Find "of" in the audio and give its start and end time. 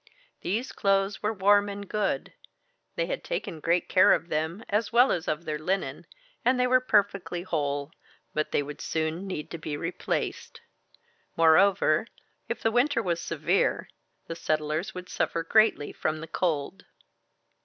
4.13-4.29, 5.27-5.45